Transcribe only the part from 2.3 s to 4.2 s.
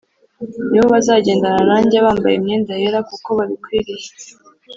imyenda yera kuko babikwiriye.’